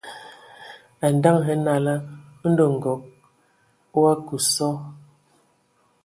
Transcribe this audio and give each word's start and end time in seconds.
A 1.05 1.07
ndǝŋə 1.15 1.41
hm 1.47 1.59
nala, 1.65 1.95
ndɔ 2.49 2.65
Nkɔg 2.75 3.01
o 3.97 3.99
akǝ 4.11 4.35
sɔ, 4.53 4.69